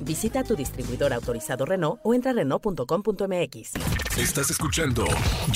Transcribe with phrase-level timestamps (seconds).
[0.00, 3.72] Visita tu distribuidor autorizado Renault o entra a Renault.com.mx.
[4.16, 5.04] Estás escuchando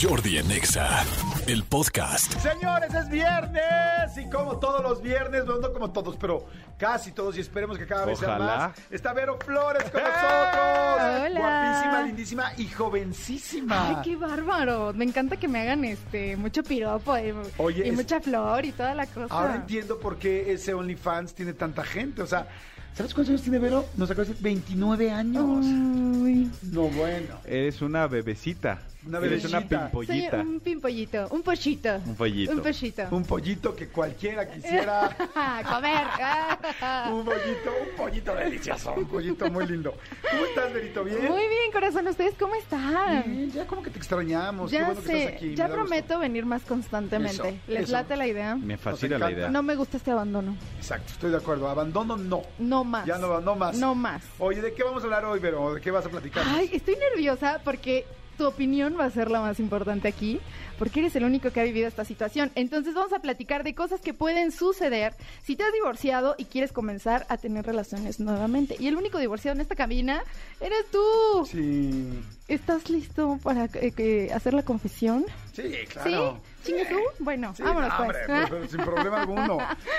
[0.00, 1.04] Jordi en Exa,
[1.46, 2.32] el podcast.
[2.38, 6.46] Señores, es viernes y como todos los viernes, no, no como todos, pero
[6.78, 8.56] casi todos y esperemos que cada vez sea Ojalá.
[8.68, 8.78] más.
[8.90, 11.26] Está Vero Flores con nosotros.
[11.26, 11.40] Hola.
[11.40, 13.88] Guapísima, lindísima y jovencísima.
[13.88, 14.92] Ay, qué bárbaro.
[14.92, 18.72] Me encanta que me hagan este mucho piropo y, Oye, y es- mucha flor y
[18.72, 19.26] toda la cosa.
[19.34, 22.22] Ahora entiendo por qué ese OnlyFans tiene tanta gente.
[22.22, 22.48] O sea,
[22.96, 23.84] ¿sabes cuántos años tiene Vero?
[23.96, 25.44] Nos acaba de decir 29 años.
[25.44, 27.36] Uy, No, bueno.
[27.44, 28.80] Eres una bebecita.
[29.04, 29.48] Una una bebecita.
[29.58, 30.36] soy pimpollita.
[30.36, 31.94] un pimpollito, un pollito.
[32.06, 32.52] Un pollito.
[32.52, 33.02] Un pollito.
[33.10, 35.08] Un pollito que cualquiera quisiera.
[35.68, 36.06] Comer.
[37.12, 38.94] un pollito, un pollito delicioso.
[38.96, 39.94] Un pollito muy lindo.
[40.30, 41.02] ¿Cómo estás, Verito?
[41.02, 41.24] ¿Bien?
[41.24, 42.06] Muy bien, corazón.
[42.06, 43.24] ¿Ustedes cómo están?
[43.26, 44.70] Bien, ya como que te extrañamos.
[44.70, 45.54] Qué Ya bueno que estás aquí.
[45.56, 45.80] ya gusto.
[45.80, 47.48] prometo venir más constantemente.
[47.48, 47.92] Eso, ¿Les eso.
[47.92, 48.54] late la idea?
[48.54, 49.48] Me fascina la idea.
[49.48, 50.56] No me gusta este abandono.
[50.76, 51.68] Exacto, estoy de acuerdo.
[51.68, 52.42] Abandono no.
[52.58, 53.04] No más.
[53.06, 53.76] Ya no, no más.
[53.76, 54.22] No más.
[54.38, 55.74] Oye, ¿de qué vamos a hablar hoy, Vero?
[55.74, 56.44] ¿De qué vas a platicar?
[56.46, 60.40] Ay, estoy nerviosa porque tu opinión va a ser la más importante aquí,
[60.78, 62.50] porque eres el único que ha vivido esta situación.
[62.54, 65.14] Entonces vamos a platicar de cosas que pueden suceder
[65.44, 68.76] si te has divorciado y quieres comenzar a tener relaciones nuevamente.
[68.78, 70.22] Y el único divorciado en esta cabina
[70.60, 71.46] eres tú.
[71.46, 72.20] Sí.
[72.48, 75.24] ¿Estás listo para eh, hacer la confesión?
[75.52, 76.38] Sí, claro.
[76.62, 76.70] ¿Sí?
[76.70, 76.96] ¿Chingue tú?
[77.18, 78.16] Bueno, Sí, vámonos no, pues.
[78.28, 79.58] hombre, pero sin problema alguno.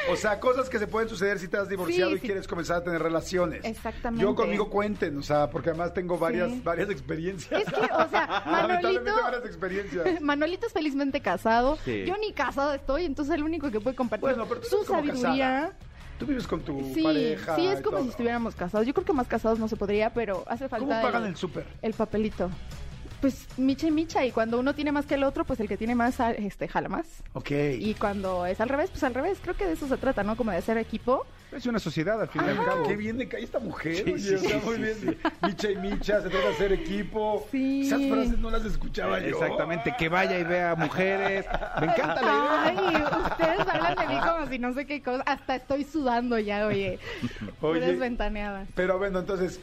[0.10, 2.26] O sea, cosas que se pueden suceder si te has divorciado Sí, y sí.
[2.28, 3.66] quieres comenzar a tener relaciones.
[3.66, 4.24] Exactamente.
[4.24, 7.62] Yo conmigo cuenten, o sea, porque además tengo varias, varias experiencias.
[7.62, 10.22] Es que, o sea, Lamentablemente Manolito- varias experiencias.
[10.22, 11.78] Manolito felizmente casado.
[11.86, 12.04] Sí.
[12.06, 15.22] Yo ni casado estoy, entonces el único que puede compartir Bueno, pero tú su sabiduría.
[15.22, 15.74] casada.
[16.20, 17.56] Tú vives con tu Sí, pareja.
[17.56, 18.04] sí, es como todo.
[18.04, 18.86] si estuviéramos casados.
[18.88, 21.66] Yo creo que más casados no se podría, pero hace falta ¿Cómo pagan el súper?
[21.82, 22.50] el papelito.
[23.22, 25.78] Pues micha y micha, y cuando uno tiene más que el otro, pues el que
[25.78, 27.06] tiene más, ah, este, jala más.
[27.34, 27.52] Ok.
[27.80, 29.40] Y cuando es al revés, pues al revés.
[29.42, 30.36] Creo que de eso se trata, ¿no?
[30.36, 31.26] Como de hacer equipo.
[31.56, 32.88] Es una sociedad al fin y al Ajá, cabo.
[32.88, 33.96] Qué bien me cae esta mujer.
[33.96, 35.20] Sí, oye, sí, o sea, sí, muy sí, bien.
[35.44, 37.48] Micha y Micha, se trata de hacer equipo.
[37.52, 37.88] Sí.
[37.88, 39.28] Esas frases no las escuchaba yo.
[39.28, 41.46] Exactamente, que vaya y vea mujeres.
[41.80, 43.10] Me encanta la Ay, idea.
[43.30, 45.24] ustedes hablan de mí como si no sé qué cosa.
[45.26, 47.00] Hasta estoy sudando ya, oye.
[47.62, 47.80] Oye.
[47.80, 48.68] Puras ventaneadas.
[48.76, 49.60] Pero bueno, entonces,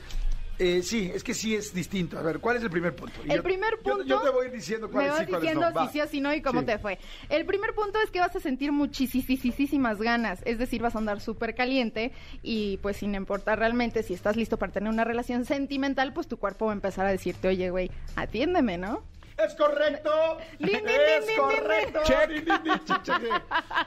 [0.60, 2.19] eh, sí, es que sí es distinto.
[2.19, 3.21] A ver, ¿cuál es el primer punto?
[3.25, 4.04] El yo- primer punto.
[4.04, 5.87] Yo, te voy diciendo Me cuáles vas sí, diciendo no.
[5.87, 6.66] Si sí o si no y cómo Sí.
[6.66, 6.98] te fue.
[7.28, 11.21] El primer punto es que vas a sentir muchísimas ganas, es decir, vas a andar
[11.21, 12.12] súper caliente
[12.43, 16.37] y pues sin importar realmente si estás listo para tener una relación sentimental, pues tu
[16.37, 19.03] cuerpo va a empezar a decirte, oye, güey, atiéndeme, ¿no?
[19.42, 20.10] ¡Es correcto!
[20.59, 22.00] Din, din, ¡Es din, correcto!
[22.04, 22.44] Check.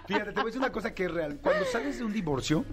[0.07, 1.37] Fíjate, te voy a decir una cosa que es real.
[1.41, 2.65] Cuando sales de un divorcio,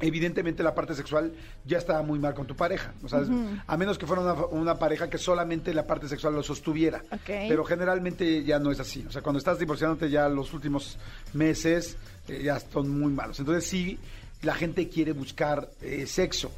[0.00, 1.32] evidentemente la parte sexual
[1.64, 2.92] ya está muy mal con tu pareja.
[3.02, 3.22] O sea,
[3.66, 7.02] a menos que fuera una, una pareja que solamente la parte sexual lo sostuviera.
[7.26, 9.04] Pero generalmente ya no es así.
[9.08, 10.98] O sea, cuando estás divorciándote ya los últimos
[11.32, 11.96] meses
[12.28, 13.38] eh, ya son muy malos.
[13.40, 13.98] Entonces sí,
[14.42, 16.52] la gente quiere buscar eh, sexo.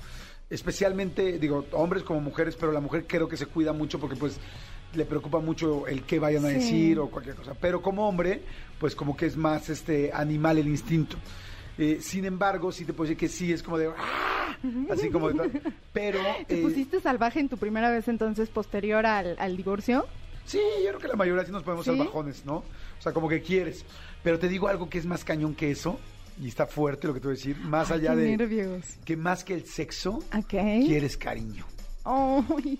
[0.51, 4.39] Especialmente, digo, hombres como mujeres, pero la mujer creo que se cuida mucho porque pues
[4.95, 7.55] le preocupa mucho el qué vayan a decir o cualquier cosa.
[7.61, 8.43] Pero como hombre,
[8.81, 11.19] pues como que es más este animal el instinto.
[11.79, 14.57] Eh, sin embargo, sí te puedo decir que sí es como de ¡ah!
[14.91, 15.61] así como de.
[15.93, 20.07] Pero ¿Te eh, pusiste salvaje en tu primera vez entonces posterior al, al divorcio?
[20.45, 21.97] Sí, yo creo que la mayoría sí nos ponemos ¿Sí?
[21.97, 22.57] salvajones, ¿no?
[22.57, 22.65] O
[23.03, 23.85] sea, como que quieres.
[24.23, 26.01] Pero te digo algo que es más cañón que eso,
[26.41, 28.85] y está fuerte lo que te voy a decir, más Ay, allá de nervios.
[29.05, 31.65] que más que el sexo, quieres cariño.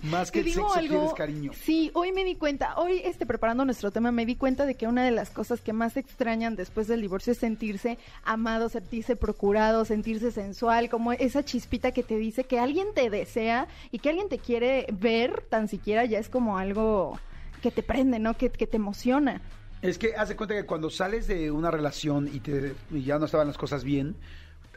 [0.05, 1.53] Más que te el digo sexo, algo, quieres cariño.
[1.53, 4.87] Sí, hoy me di cuenta, hoy este, preparando nuestro tema, me di cuenta de que
[4.87, 9.85] una de las cosas que más extrañan después del divorcio es sentirse amado, sentirse procurado,
[9.85, 14.29] sentirse sensual, como esa chispita que te dice que alguien te desea y que alguien
[14.29, 17.19] te quiere ver, tan siquiera ya es como algo
[17.63, 18.35] que te prende, ¿no?
[18.35, 19.43] Que, que te emociona.
[19.83, 23.19] Es que haz de cuenta que cuando sales de una relación y, te, y ya
[23.19, 24.17] no estaban las cosas bien,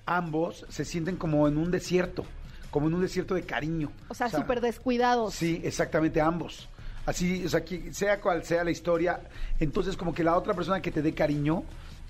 [0.06, 2.26] ambos se sienten como en un desierto,
[2.72, 3.92] como en un desierto de cariño.
[4.08, 5.36] O sea, súper descuidados.
[5.36, 6.68] Sí, exactamente, ambos.
[7.06, 9.22] Así, o sea, que sea cual sea la historia,
[9.60, 11.64] entonces como que la otra persona que te dé cariño,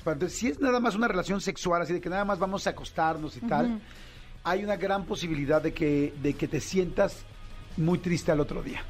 [0.05, 2.71] entonces si es nada más una relación sexual, así de que nada más vamos a
[2.71, 3.81] acostarnos y tal,
[4.43, 7.23] hay una gran posibilidad de que, de que te sientas
[7.77, 8.83] muy triste al otro día.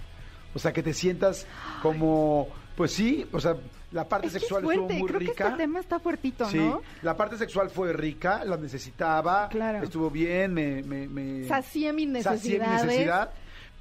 [0.54, 1.46] O sea, que te sientas
[1.82, 3.56] como, pues sí, o sea,
[3.92, 5.46] la parte Es que es sexual fuerte, estuvo muy creo que rica.
[5.50, 6.82] este tema está fuertito, Sí, ¿no?
[7.02, 9.84] la parte sexual fue rica, la necesitaba, Claro.
[9.84, 10.82] estuvo bien, me...
[10.84, 13.32] me, me Sacié mis sacié mi necesidad,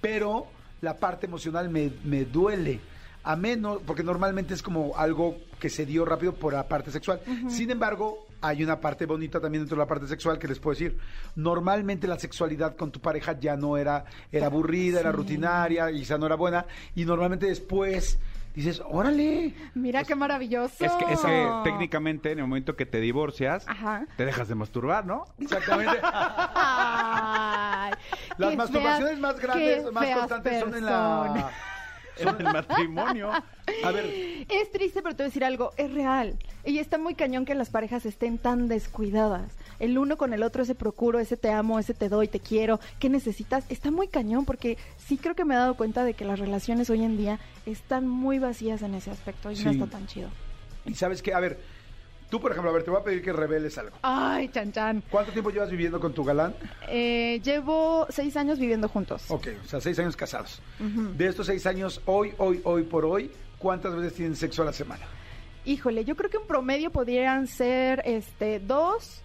[0.00, 0.46] pero
[0.80, 2.80] la parte emocional me, me duele.
[3.22, 7.20] A menos, porque normalmente es como algo que se dio rápido por la parte sexual.
[7.50, 10.72] Sin embargo, hay una parte bonita también dentro de la parte sexual que les puedo
[10.72, 10.96] decir.
[11.36, 16.24] Normalmente la sexualidad con tu pareja ya no era, era aburrida, era rutinaria, quizá no
[16.24, 16.64] era buena.
[16.94, 18.18] Y normalmente después
[18.54, 19.54] dices, órale.
[19.74, 20.84] Mira qué maravilloso.
[20.84, 24.06] Es que, es que técnicamente en el momento que te divorcias, Ajá.
[24.16, 25.24] te dejas de masturbar, ¿no?
[25.38, 25.98] Exactamente.
[26.02, 27.92] Ay,
[28.38, 31.50] Las masturbaciones feas- más grandes, más constantes son en la...
[32.18, 33.30] En el matrimonio.
[33.32, 36.36] A ver, Es triste, pero te voy a decir algo, es real.
[36.66, 39.56] Y está muy cañón que las parejas estén tan descuidadas.
[39.80, 42.78] El uno con el otro, ese procuro, ese te amo, ese te doy, te quiero,
[42.98, 43.64] ¿qué necesitas?
[43.68, 46.88] Está muy cañón porque sí creo que me he dado cuenta de que las relaciones
[46.90, 50.28] hoy en día están muy vacías en ese aspecto y no está tan chido.
[50.84, 51.58] y sabes qué, a ver,
[52.30, 53.96] tú por ejemplo, a ver, te voy a pedir que reveles algo.
[54.02, 55.02] Ay, chan chan.
[55.10, 56.54] ¿Cuánto tiempo llevas viviendo con tu galán?
[56.88, 59.24] Eh, llevo seis años viviendo juntos.
[59.30, 60.60] Ok, o sea, seis años casados.
[60.78, 64.72] De estos seis años, hoy, hoy, hoy por hoy, ¿cuántas veces tienen sexo a la
[64.72, 65.06] semana?
[65.64, 69.22] Híjole, yo creo que en promedio podrían ser este dos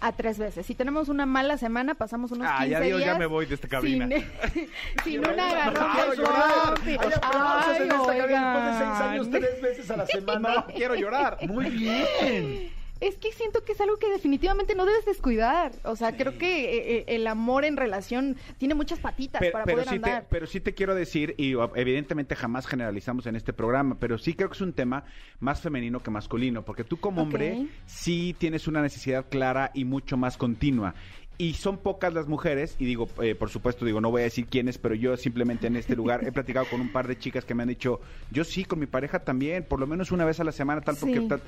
[0.00, 0.66] a tres veces.
[0.66, 3.54] Si tenemos una mala semana, pasamos unos Ay, 15 adiós, ya días me voy de
[3.54, 4.08] esta cabina.
[4.52, 4.68] Sin,
[5.04, 6.74] sin un agarrón ¡Quiero de llorar!
[6.86, 10.64] Hay aplausos en Ay, esta cabina después de seis años, tres veces a la semana.
[10.74, 11.38] Quiero llorar.
[11.46, 12.77] Muy bien.
[13.00, 15.72] Es que siento que es algo que definitivamente no debes descuidar.
[15.84, 19.64] O sea, creo que eh, eh, el amor en relación tiene muchas patitas Pero, para
[19.64, 20.26] pero poder sí te, andar.
[20.28, 24.34] pero sí te quiero decir, y o, evidentemente jamás generalizamos en este programa, pero sí
[24.34, 25.04] creo que es un tema
[25.40, 30.16] más femenino que masculino, porque tú como hombre sí tienes una necesidad clara y mucho
[30.16, 30.94] más continua.
[31.40, 34.48] Y son pocas las mujeres, y digo, eh, por supuesto, digo, no voy a decir
[34.48, 37.54] quiénes, pero yo simplemente en este lugar he platicado con un par de chicas que
[37.54, 38.00] me han dicho,
[38.32, 40.96] yo sí, con mi pareja también, por lo menos una vez a la semana, tal,
[40.98, 41.20] porque...
[41.20, 41.28] Sí.
[41.28, 41.40] tal".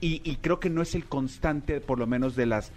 [0.00, 2.72] y, y creo que no es el constante, por lo menos de las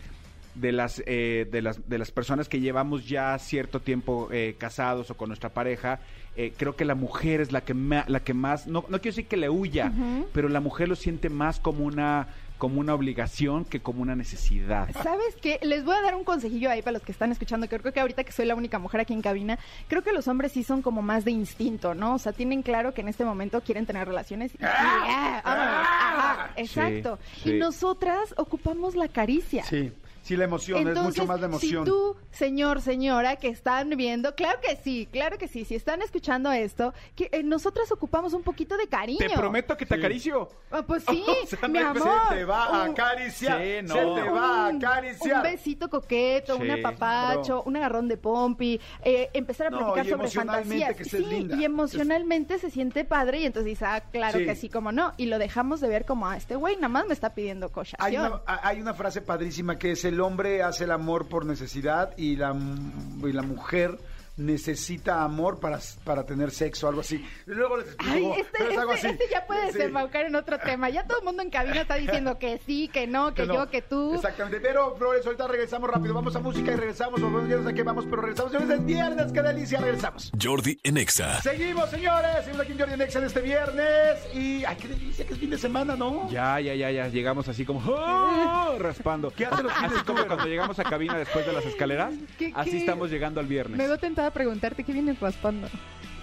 [0.55, 5.09] de las eh, de las de las personas que llevamos ya cierto tiempo eh, casados
[5.11, 6.01] o con nuestra pareja
[6.35, 9.15] eh, creo que la mujer es la que ma- la que más no no quiero
[9.15, 9.93] decir que le huya
[10.33, 14.87] pero la mujer lo siente más como una como una obligación que como una necesidad
[15.01, 15.59] ¿Sabes qué?
[15.63, 17.99] Les voy a dar un consejillo ahí para los que están escuchando, que creo que
[18.01, 19.57] ahorita que soy la única mujer aquí en cabina,
[19.87, 22.13] creo que los hombres sí son como más de instinto, ¿no?
[22.15, 24.53] O sea, tienen claro que en este momento quieren tener relaciones.
[24.53, 25.41] y- ¡Ah!
[25.43, 25.87] vámonos.
[25.89, 27.17] Ajá, exacto.
[27.43, 27.51] sí.
[27.51, 29.63] Y nosotras ocupamos la caricia.
[29.63, 29.91] Sí,
[30.21, 31.85] sí, la emoción, es mucho más de emoción.
[31.85, 36.01] Si tú, señor, señora, que están viendo, claro que sí, claro que sí, si están
[36.01, 39.19] escuchando esto, que eh, nosotras ocupamos un poquito de cariño.
[39.19, 39.99] te prometo que te Sí.
[39.99, 42.03] acaricio Ah, pues sí, O sea, mi no- amor.
[42.29, 43.61] Se te va a Un- acariciar.
[43.61, 43.93] Sí, no.
[43.95, 45.37] Se te va a un- acariciar.
[45.37, 47.63] Un besito coqueto, Sí, un apapacho, claro.
[47.65, 50.95] un agarrón de pompi, eh, empezar a No, platicar y sobre emocionalmente fantasías.
[50.97, 51.55] que estés sí, linda.
[51.57, 54.45] y emocionalmente se siente padre y entonces dices, ah, claro Sí.
[54.45, 55.13] que sí, como no.
[55.17, 58.05] Y lo dejamos de ver como, ah, este güey nada más me está pidiendo cochación.
[58.05, 62.13] Hay una, hay una frase padrísima que es el hombre hace el amor por necesidad
[62.17, 63.97] y la, y la mujer
[64.39, 67.23] necesita amor para, para tener sexo, algo así.
[67.45, 69.17] Luego les explico, Ay, este, pero es algo este- así.
[69.19, 69.77] este ya puede Sí.
[69.77, 70.89] desembaucar en otro tema.
[70.89, 73.53] Ya todo el mundo en cabina está diciendo que sí, que no, que, no.
[73.53, 74.15] yo, que tú.
[74.15, 74.59] Exactamente.
[74.61, 76.13] Pero, Flores, ahorita regresamos rápido.
[76.13, 77.21] Vamos a música y regresamos.
[77.21, 78.51] O bueno, ya no sé qué vamos, pero regresamos.
[78.53, 79.31] Señores, es viernes.
[79.31, 79.79] ¡Qué delicia!
[79.79, 80.31] Regresamos.
[80.41, 81.41] Jordi en Exa.
[81.41, 82.31] Seguimos, señores.
[82.45, 84.17] Seguimos aquí en Jordi Nexa en este viernes.
[84.33, 86.29] Y, ay, qué delicia que es fin de semana, ¿no?
[86.29, 88.75] ya ya ya ya llegamos así como ¡oh!
[88.79, 92.51] raspando ¿Qué hacen los así como cuando llegamos a cabina después de las escaleras ¿Qué-
[92.55, 92.77] así qué?
[92.79, 95.67] estamos llegando al viernes Me veo tentada a preguntarte qué vienes raspando.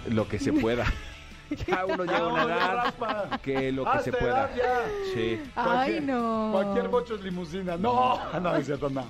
[0.09, 0.85] lo que se pueda.
[1.65, 3.39] Ya uno llega a una No, ya edad raspa.
[3.41, 4.49] que lo que A se pueda.
[4.49, 4.81] edad ya.
[5.13, 5.39] Sí.
[5.55, 6.49] Ay, Cualquier- no.
[6.51, 7.77] Cualquier bocho es limusina.
[7.77, 9.05] No, no, es cierto, no.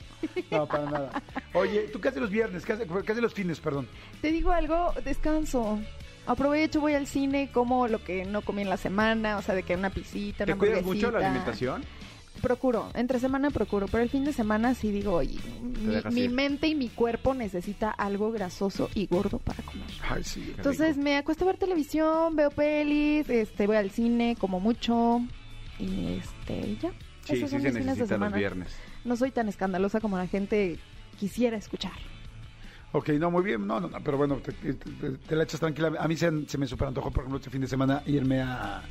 [0.52, 1.22] No, para nada.
[1.54, 2.64] Oye, ¿tú qué haces los viernes?
[2.66, 3.88] ¿Qué haces, qué haces los fines, perdón?
[4.22, 5.80] Te digo algo, descanso.
[6.28, 9.64] Aprovecho, voy al cine, como lo que no comí en la semana, o sea, de
[9.64, 11.84] que una pisita, ¿Te una cuidas mucho la alimentación?
[12.42, 16.68] Procuro, entre semana procuro, pero el fin de semana sí digo, oye, mi, mi mente
[16.68, 19.88] y mi cuerpo necesita algo grasoso y gordo para comer.
[20.10, 20.54] Ay, sí.
[20.56, 25.22] Entonces me acuesto a ver televisión, veo pelis, este, voy al cine, como mucho
[25.80, 26.92] y este, ya.
[27.24, 28.38] Sí, Esos sí son se mis fines de los semana.
[28.38, 28.76] viernes.
[29.04, 30.80] No soy tan escandalosa como la gente
[31.20, 31.92] quisiera escuchar.
[32.94, 33.68] Ok, no, muy bien.
[33.68, 35.92] No, no, no, pero bueno, te, te- te- te la echas tranquila.
[36.00, 38.82] A mí se, se me super antojó, por ejemplo, este fin de semana irme a-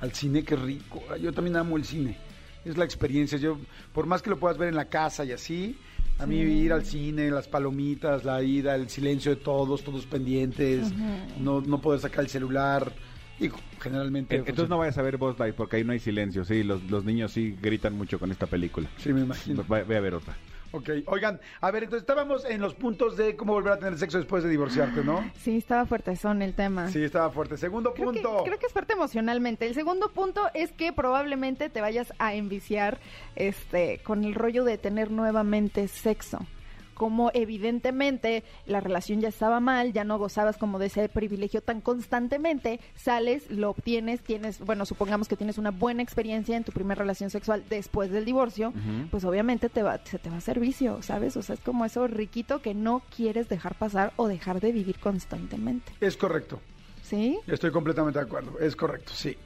[0.00, 0.42] al cine.
[0.42, 1.02] Qué rico.
[1.20, 2.16] Yo también amo el cine.
[2.64, 3.38] Es la experiencia.
[3.38, 3.58] Yo,
[3.92, 5.76] por más que lo puedas ver en la casa y así,
[6.18, 10.92] a mí ir al cine, las palomitas, la ida, el silencio de todos, todos pendientes,
[11.38, 12.92] no, no poder sacar el celular.
[13.40, 14.36] Y generalmente.
[14.36, 16.44] Eh, Entonces no vayas a ver Buzz Light porque ahí no hay silencio.
[16.44, 18.88] Sí, los, los niños sí gritan mucho con esta película.
[18.98, 19.64] Sí, me imagino.
[19.68, 20.36] Ve, ve a ver otra.
[20.74, 24.18] Ok, oigan, a ver, entonces estábamos en los puntos de cómo volver a tener sexo
[24.18, 25.24] después de divorciarte, ¿no?
[25.38, 26.88] Sí, estaba fuerte son el tema.
[26.88, 27.56] Sí, estaba fuerte.
[27.56, 28.42] Segundo Creo que, punto.
[28.44, 29.66] creo que es fuerte emocionalmente.
[29.66, 32.98] El segundo punto es que probablemente te vayas a enviciar
[33.36, 36.44] este con el rollo de tener nuevamente sexo.
[36.94, 41.80] Como evidentemente la relación ya estaba mal, ya no gozabas como de ese privilegio tan
[41.80, 46.98] constantemente, sales, lo obtienes, tienes, bueno, supongamos que tienes una buena experiencia en tu primera
[46.98, 48.72] relación sexual después del divorcio,
[49.10, 51.36] pues obviamente te va, se te va a hacer vicio, ¿sabes?
[51.36, 54.98] O sea, es como eso riquito que no quieres dejar pasar o dejar de vivir
[54.98, 55.92] constantemente.
[56.00, 56.60] Es correcto.
[57.02, 57.38] ¿Sí?
[57.46, 58.58] Estoy completamente de acuerdo.
[58.58, 59.36] Es correcto, sí.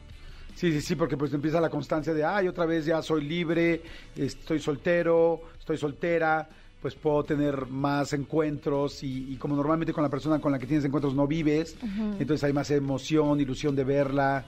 [0.54, 3.80] Sí, sí, sí, porque pues empieza la constancia de, ay, otra vez ya soy libre,
[4.16, 6.48] estoy soltero, estoy soltera,
[6.80, 10.66] pues puedo tener más encuentros y, y como normalmente con la persona con la que
[10.66, 11.76] tienes encuentros no vives,
[12.18, 14.44] entonces hay más emoción, ilusión de verla.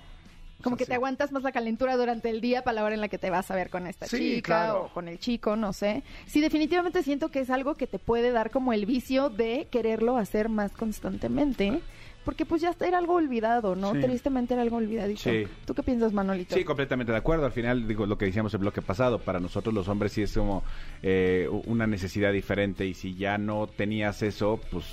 [0.63, 0.89] Como O sea, que sí.
[0.91, 3.31] te aguantas más la calentura durante el día para la hora en la que te
[3.31, 4.85] vas a ver con esta Sí, chica claro.
[4.85, 6.03] o con el chico, no sé.
[6.27, 10.19] Sí, definitivamente siento que es algo que te puede dar como el vicio de quererlo
[10.19, 11.81] hacer más constantemente.
[12.25, 13.95] Porque pues ya era algo olvidado, ¿no?
[13.95, 14.01] Sí.
[14.01, 15.21] Tristemente era algo olvidadito.
[15.23, 15.47] Sí.
[15.65, 16.55] ¿Tú qué piensas, Manolito?
[16.55, 17.47] Sí, completamente de acuerdo.
[17.47, 20.33] Al final, digo, lo que decíamos el bloque pasado, para nosotros los hombres sí es
[20.35, 20.63] como
[21.03, 24.85] eh, una necesidad diferente y si ya no tenías eso, pues,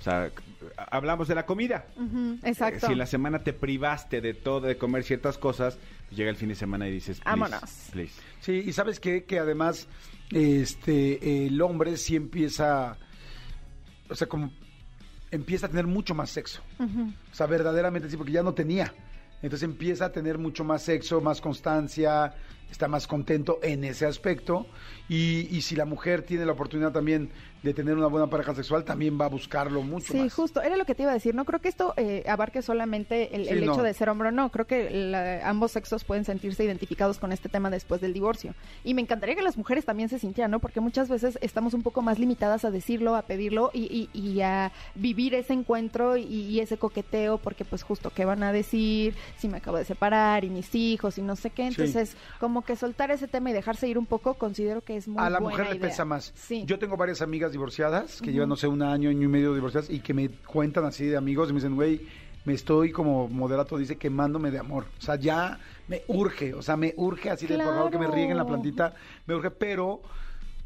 [0.00, 0.30] o sea,
[0.76, 1.86] hablamos de la comida.
[1.96, 2.78] Ujú, exacto.
[2.78, 6.30] Eh, Si en la semana te privaste de todo, de comer ciertas cosas, pues llega
[6.30, 7.88] el fin de semana y dices, please, Vámonos.
[7.92, 8.20] please.
[8.40, 9.22] Sí, y sabes qué?
[9.24, 9.86] que además
[10.32, 12.96] este el hombre sí empieza,
[14.08, 14.50] o sea, como
[15.32, 16.60] empieza a tener mucho más sexo.
[16.78, 18.92] O sea, verdaderamente sí, porque ya no tenía.
[19.42, 22.32] Entonces empieza a tener mucho más sexo, más constancia,
[22.72, 24.66] está más contento en ese aspecto.
[25.08, 27.30] Y, y si la mujer tiene la oportunidad también
[27.62, 30.34] de tener una buena pareja sexual, también va a buscarlo mucho Sí, más.
[30.34, 31.34] justo, era lo que te iba a decir.
[31.34, 34.32] No creo que esto eh, abarque solamente el, Sí, el hecho de ser hombre o
[34.32, 34.50] no.
[34.50, 38.54] Creo que la- ambos sexos pueden sentirse identificados con este tema después del divorcio.
[38.84, 40.58] Y me encantaría que las mujeres también se sintieran, ¿no?
[40.60, 44.40] Porque muchas veces estamos un poco más limitadas a decirlo, a pedirlo y, y- y
[44.40, 49.14] a vivir ese encuentro y, y ese coqueteo, porque pues justo, ¿qué van a decir?
[49.36, 51.66] Si me acabo de separar y mis hijos y no sé qué.
[51.66, 55.22] Entonces, como que soltar ese tema y dejarse ir un poco, considero que es muy
[55.22, 55.88] a la buena mujer le idea.
[55.88, 56.32] pesa más.
[56.34, 56.64] Sí.
[56.66, 59.90] Yo tengo varias amigas divorciadas que llevan, no sé, un año, año y medio divorciadas
[59.90, 62.00] y que me cuentan así de amigos y me dicen, güey,
[62.44, 64.86] me estoy como moderato dice quemándome de amor.
[64.98, 68.06] O sea, ya me urge, o sea, me urge así de por favor que me
[68.06, 68.94] rieguen la plantita,
[69.26, 70.00] me urge, pero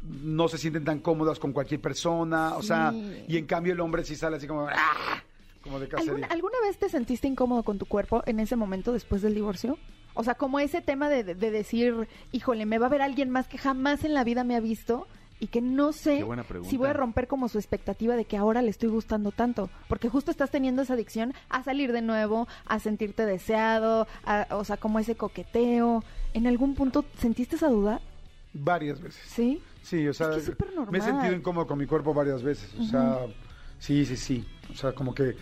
[0.01, 2.93] no se sienten tan cómodas con cualquier persona, o sea,
[3.27, 5.23] y en cambio el hombre sí sale así como, ¡ah!
[5.61, 5.89] como de.
[5.97, 9.77] ¿Alguna, ¿Alguna vez te sentiste incómodo con tu cuerpo en ese momento después del divorcio?
[10.17, 13.29] O sea, como ese tema de, de- de decir, híjole, me va a ver alguien
[13.29, 15.07] más que jamás en la vida me ha visto
[15.39, 16.21] y que no sé
[16.67, 19.69] si voy a romper como su expectativa de que ahora le estoy gustando tanto.
[19.87, 24.63] Porque justo estás teniendo esa adicción a salir de nuevo, a sentirte deseado, a- o
[24.63, 26.03] sea, como ese coqueteo.
[26.33, 28.01] ¿En algún punto sentiste esa duda?
[28.53, 29.21] Varias veces.
[29.27, 29.61] Sí.
[29.83, 32.73] Sí, o sea, que es súper me he sentido incómodo con mi cuerpo varias veces.
[32.79, 33.19] O sea,
[33.79, 34.45] sí, sí, sí.
[34.71, 35.35] O sea, como que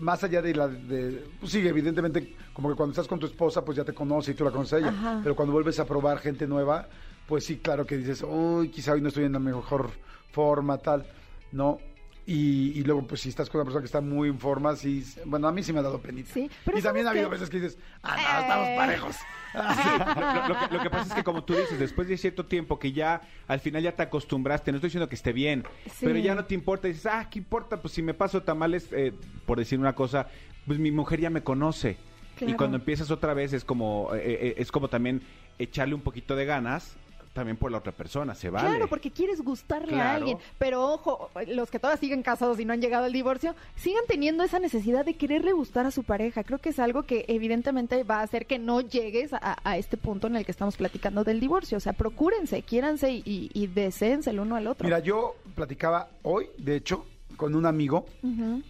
[0.00, 3.64] más allá de la de pues sí, evidentemente como que cuando estás con tu esposa
[3.64, 5.20] pues ya te conoce y tú la conoces a ella, Ajá.
[5.22, 6.88] pero cuando vuelves a probar gente nueva,
[7.26, 9.90] pues sí, claro que dices, "Uy, quizá hoy no estoy en la mejor
[10.32, 11.06] forma tal."
[11.52, 11.78] No.
[12.26, 15.04] Y, y luego, pues, si estás con una persona que está muy en forma, sí,
[15.24, 16.30] bueno, a mí sí me ha dado penita.
[16.32, 18.74] Sí, pero y también ha ¿sabes habido veces que dices, ah, no, estamos Eh.
[18.76, 19.16] parejos.
[19.54, 22.78] lo, lo que, lo que pasa es que como tú dices, después de cierto tiempo
[22.78, 26.06] que ya al final ya te acostumbraste, no estoy diciendo que esté bien, Sí.
[26.06, 27.80] pero ya no te importa, dices, ah, ¿qué importa?
[27.82, 29.12] Pues si me paso tamales, eh,
[29.46, 30.28] por decir una cosa,
[30.66, 31.96] pues mi mujer ya me conoce.
[32.36, 32.52] Claro.
[32.52, 35.20] Y cuando empiezas otra vez es como, eh, eh, es como también
[35.58, 36.94] echarle un poquito de ganas
[37.32, 38.68] también por la otra persona, se vale.
[38.68, 40.38] Claro, porque quieres gustarle a alguien.
[40.58, 44.42] Pero ojo, los que todavía siguen casados y no han llegado al divorcio, sigan teniendo
[44.42, 46.42] esa necesidad de quererle gustar a su pareja.
[46.42, 49.96] Creo que es algo que evidentemente va a hacer que no llegues a, a este
[49.96, 51.78] punto en el que estamos platicando del divorcio.
[51.78, 54.84] O sea, procúrense, quiéranse y, y, y deséense el uno al otro.
[54.84, 57.06] Mira, yo platicaba hoy, de hecho,
[57.36, 58.06] con un amigo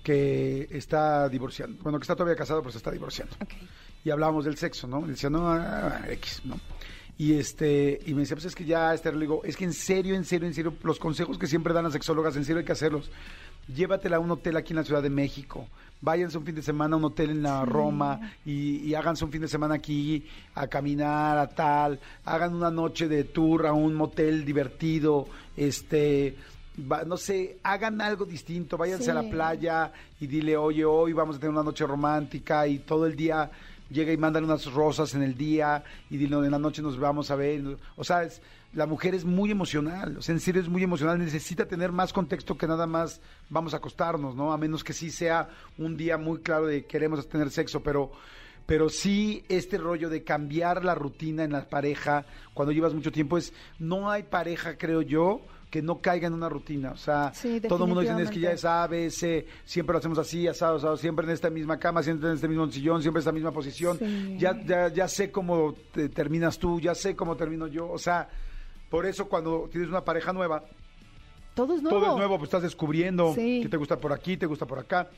[0.05, 1.83] que está divorciando.
[1.83, 3.35] Bueno, que está todavía casado, pero se está divorciando.
[4.05, 5.05] Y hablábamos del sexo, ¿no?
[5.07, 6.57] Y decía, no, ah, X, ¿no?
[7.21, 9.75] Y este, y me decía, pues es que ya, este, le digo, es que en
[9.75, 12.65] serio, en serio, en serio, los consejos que siempre dan las sexólogas, en serio hay
[12.65, 13.11] que hacerlos.
[13.69, 15.69] Llévatela a un hotel aquí en la Ciudad de México.
[16.01, 19.31] Váyanse un fin de semana a un hotel en la Roma y, y háganse un
[19.31, 20.25] fin de semana aquí
[20.55, 22.01] a caminar, a tal.
[22.25, 25.29] Hagan una noche de tour a un motel divertido.
[25.59, 26.37] Este,
[26.91, 28.79] va- no sé, hagan algo distinto.
[28.79, 32.79] Váyanse a la playa y dile, oye, hoy vamos a tener una noche romántica y
[32.79, 33.51] todo el día
[33.91, 37.37] llega y mandan unas rosas en el día y en la noche nos vamos a
[37.37, 37.77] ver.
[37.97, 38.41] O sea, es-
[38.73, 42.13] la mujer es muy emocional, o sea, en serio es muy emocional, necesita tener más
[42.13, 44.53] contexto que nada más vamos a acostarnos, ¿no?
[44.53, 48.13] A menos que sí sea un día muy claro de queremos tener sexo, pero
[48.67, 52.25] pero sí este rollo de cambiar la rutina en la pareja
[52.55, 55.41] cuando llevas mucho tiempo es no hay pareja, creo yo,
[55.71, 58.41] que no caiga en una rutina, o sea, Sí, todo el mundo dice es que
[58.41, 61.79] ya es A, B, C, siempre lo hacemos así, asado, asado, siempre en esta misma
[61.79, 63.97] cama, siempre en este mismo sillón, siempre en esta misma posición.
[63.99, 64.37] Sí.
[64.39, 67.89] Ya, ya, ya sé cómo te- terminas tú, ya sé cómo termino yo.
[67.89, 68.29] O sea,
[68.89, 70.65] por eso cuando tienes una pareja nueva,
[71.55, 72.01] todo es nuevo.
[72.01, 73.61] Todo es nuevo, pues estás descubriendo Sí.
[73.63, 75.09] que te gusta por aquí, te gusta por acá.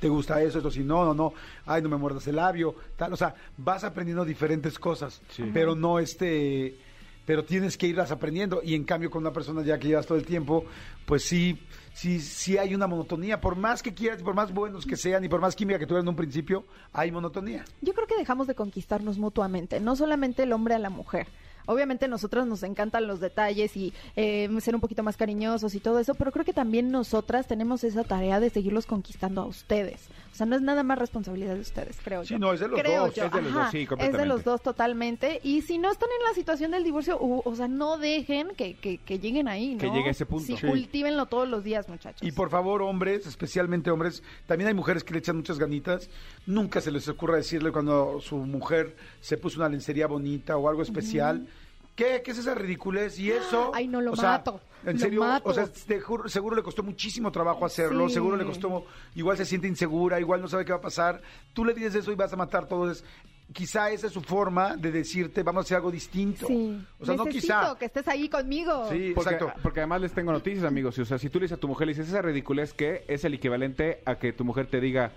[0.00, 1.34] Te gusta eso, eso si no, no, no,
[1.66, 5.20] ay, no me muerdas el labio, tal, o sea, vas aprendiendo diferentes cosas,
[5.52, 6.78] pero no este,
[7.26, 10.18] pero tienes que irlas aprendiendo y en cambio con una persona ya que llevas todo
[10.18, 10.64] el tiempo,
[11.04, 11.60] pues sí,
[11.92, 15.28] sí, sí hay una monotonía, por más que quieras, por más buenos que sean y
[15.28, 17.64] por más química que tuvieran en un principio, hay monotonía.
[17.82, 21.28] Yo creo que dejamos de conquistarnos mutuamente, no solamente el hombre a la mujer.
[21.66, 25.98] Obviamente nosotras nos encantan los detalles y eh, ser un poquito más cariñosos y todo
[25.98, 30.08] eso, pero creo que también nosotras tenemos esa tarea de seguirlos conquistando a ustedes.
[30.32, 32.38] O sea, no es nada más responsabilidad de ustedes, creo Sí, yo.
[32.38, 33.24] no, es de los creo dos, yo.
[33.24, 34.26] es de los Ajá, dos, sí, Es de completamente.
[34.28, 35.40] los dos totalmente.
[35.42, 38.74] Y si no están en la situación del divorcio, u- o sea, no dejen que,
[38.74, 39.80] que, que lleguen ahí, ¿no?
[39.80, 40.46] Que llegue a ese punto.
[40.46, 40.66] Sí, Sí.
[40.66, 42.22] cultívenlo todos los días, muchachos.
[42.26, 46.08] Y por favor, hombres, especialmente hombres, también hay mujeres que le echan muchas ganitas.
[46.46, 50.82] Nunca se les ocurra decirle cuando su mujer se puso una lencería bonita o algo
[50.82, 51.46] especial.
[51.94, 52.22] ¿Qué?
[52.24, 53.18] ¿Qué es esa ridiculez?
[53.18, 53.70] Y eso.
[53.74, 55.48] Ay, no, lo o sea, mato, En lo serio, mato.
[55.50, 58.14] o sea, te juro- seguro le costó muchísimo trabajo hacerlo, Sí.
[58.14, 61.20] seguro le costó, igual se siente insegura, igual no sabe qué va a pasar.
[61.52, 62.90] Tú le dices eso y vas a matar todo.
[62.90, 63.04] Es-
[63.52, 66.46] quizá esa es su forma de decirte, vamos a hacer algo distinto.
[66.46, 66.80] Sí.
[67.00, 67.76] O sea, no quizá.
[67.78, 68.88] que estés ahí conmigo.
[68.88, 69.52] Sí, Porque, exacto.
[69.60, 70.96] porque además les tengo noticias, amigos.
[71.00, 73.24] O sea, si tú le dices a tu mujer, le dices esa ridiculez que es
[73.24, 75.12] el equivalente a que tu mujer te diga.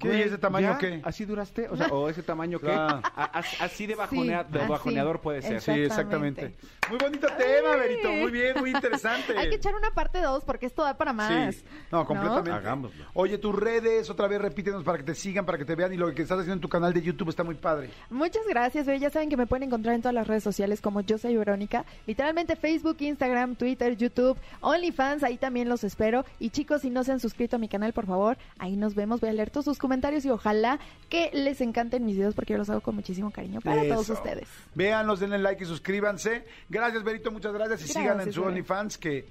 [0.00, 0.08] ¿Qué?
[0.08, 0.78] "Güey, ¿Y ese tamaño ¿ya?
[0.78, 1.68] qué?" ¿Así duraste?
[1.68, 2.66] O sea, o ese tamaño que.
[2.66, 3.00] Claro.
[3.60, 4.68] así de, bajonea- Sí, de así.
[4.68, 5.60] bajoneador puede ser.
[5.60, 6.54] Sí, exactamente.
[6.88, 8.08] Muy bonito tema, Berito.
[8.12, 9.36] Muy bien, muy interesante.
[9.36, 11.54] Hay que echar una parte dos porque esto da para más.
[11.56, 12.50] Sí, no, completamente.
[12.52, 13.04] Hagámoslo.
[13.14, 15.96] Oye, tus redes, otra vez repítenos para que te sigan, para que te vean y
[15.96, 17.90] lo que estás haciendo en tu canal de YouTube está muy padre.
[18.10, 18.86] Muchas gracias.
[19.00, 21.84] Ya saben que me pueden encontrar en todas las redes sociales como Yo Soy Verónica.
[22.06, 26.24] Literalmente Facebook, Instagram, Twitter, YouTube, OnlyFans, ahí también los espero.
[26.38, 29.20] Y chicos, si no se han suscrito a mi canal, por favor, ahí nos vemos.
[29.20, 32.58] Voy a leer todos sus comentarios y ojalá que les encanten mis videos porque yo
[32.58, 33.94] los hago con muchísimo cariño para Eso.
[33.94, 34.48] todos ustedes.
[34.74, 36.44] Véanlos, denle like y suscríbanse.
[36.68, 37.80] Gracias, Berito, muchas gracias.
[37.80, 38.42] Y Gracias, sigan en su.
[38.42, 39.28] OnlyFans que,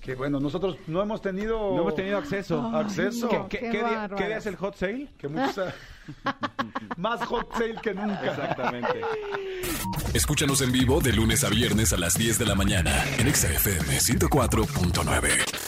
[0.00, 1.58] que, bueno, nosotros no hemos tenido...
[1.74, 2.60] No hemos tenido acceso.
[2.74, 3.28] Acceso.
[3.30, 4.18] no, ¿Qué, qué qué día, bárbaros.
[4.18, 5.08] qué día es el hot sale?
[5.18, 5.58] Que muchos...
[6.96, 8.30] Más hot sale que nunca.
[8.30, 9.00] Exactamente.
[10.14, 13.48] Escúchanos en vivo de lunes a viernes a las 10 de la mañana en Exa
[13.52, 15.67] FM 104.9.